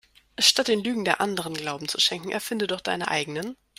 Statt 0.39 0.67
den 0.67 0.83
Lügen 0.83 1.05
der 1.05 1.21
Anderen 1.21 1.53
Glauben 1.53 1.87
zu 1.87 1.99
schenken 1.99 2.31
erfinde 2.31 2.65
doch 2.65 2.81
deine 2.81 3.09
eigenen. 3.09 3.55